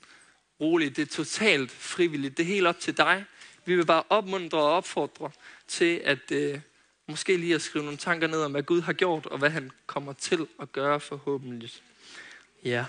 [0.60, 0.96] roligt.
[0.96, 2.36] Det er totalt frivilligt.
[2.36, 3.24] Det er helt op til dig.
[3.64, 5.30] Vi vil bare opmuntre og opfordre
[5.68, 6.60] til at øh,
[7.06, 9.70] måske lige at skrive nogle tanker ned om, hvad Gud har gjort, og hvad han
[9.86, 11.72] kommer til at gøre forhåbentlig.
[12.64, 12.84] Ja.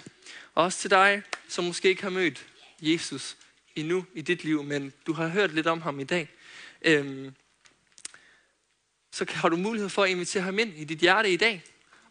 [0.56, 2.46] Og også til dig, som måske ikke har mødt
[2.82, 3.38] Jesus
[3.76, 6.30] endnu i dit liv, men du har hørt lidt om ham i dag.
[6.82, 7.36] Øhm,
[9.12, 11.64] så har du mulighed for at invitere ham ind i dit hjerte i dag.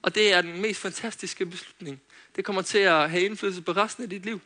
[0.03, 2.01] Og det er den mest fantastiske beslutning.
[2.37, 4.41] Det kommer til at have indflydelse på resten af dit liv.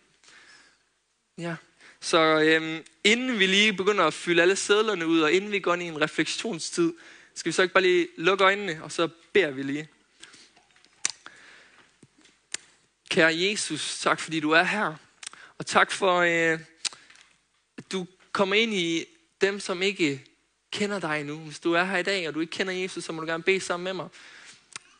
[1.38, 1.56] Ja.
[2.00, 5.74] Så øhm, inden vi lige begynder at fylde alle sædlerne ud, og inden vi går
[5.74, 6.92] ind i en refleksionstid,
[7.34, 9.88] skal vi så ikke bare lige lukke øjnene, og så beder vi lige.
[13.10, 14.94] Kære Jesus, tak fordi du er her.
[15.58, 16.60] Og tak for, øh,
[17.78, 19.04] at du kommer ind i
[19.40, 20.24] dem, som ikke
[20.70, 21.36] kender dig nu.
[21.38, 23.42] Hvis du er her i dag, og du ikke kender Jesus, så må du gerne
[23.42, 24.08] bede sammen med mig.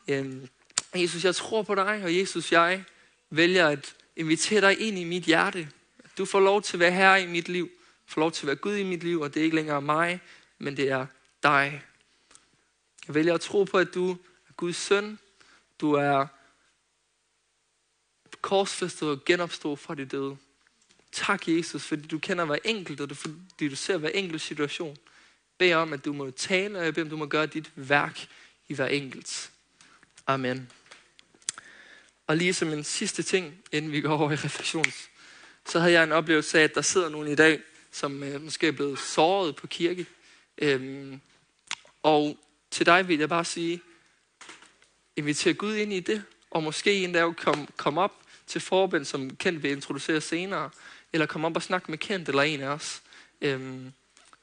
[0.07, 0.47] Øhm,
[0.95, 2.83] Jesus, jeg tror på dig, og Jesus, jeg
[3.29, 5.69] vælger at invitere dig ind i mit hjerte.
[6.17, 7.71] Du får lov til at være her i mit liv.
[8.05, 10.21] Får lov til at være Gud i mit liv, og det er ikke længere mig,
[10.57, 11.05] men det er
[11.43, 11.83] dig.
[13.07, 14.11] Jeg vælger at tro på, at du
[14.49, 15.19] er Guds søn.
[15.81, 16.27] Du er
[18.41, 20.37] korsfæstet og genopstået fra de døde.
[21.11, 24.97] Tak, Jesus, fordi du kender hver enkelt, og fordi du ser hver enkelt situation.
[25.57, 28.27] Bed om, at du må tale, og jeg beder om, du må gøre dit værk
[28.67, 29.51] i hver enkelt.
[30.27, 30.71] Amen.
[32.27, 35.09] Og lige som en sidste ting, inden vi går over i refleksions,
[35.65, 37.59] så havde jeg en oplevelse af, at der sidder nogen i dag,
[37.91, 40.05] som øh, måske er blevet såret på kirke.
[40.57, 41.21] Øhm,
[42.03, 42.37] og
[42.71, 43.81] til dig vil jeg bare sige,
[45.15, 49.63] inviter Gud ind i det, og måske endda komme kom op til forbind, som Kent
[49.63, 50.69] vil introducere senere,
[51.13, 53.01] eller komme op og snakke med Kent eller en af os,
[53.41, 53.91] øhm,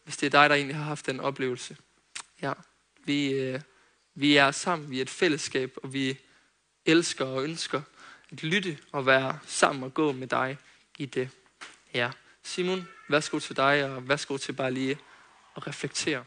[0.05, 1.77] hvis det er dig, der egentlig har haft den oplevelse.
[2.43, 2.53] Ja,
[3.05, 3.61] vi, øh,
[4.15, 6.19] vi er sammen, vi er et fællesskab, og vi
[6.87, 7.83] elsker og ønsker
[8.31, 10.59] at lytte og være sammen og gå med dig
[10.99, 11.31] i det.
[11.95, 12.11] Ja,
[12.43, 14.99] Simon, værsgo til dig, og værsgo til bare lige
[15.57, 16.25] at reflektere.